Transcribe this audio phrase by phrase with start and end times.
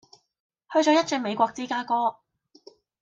[0.73, 2.15] 去左一轉美國芝加哥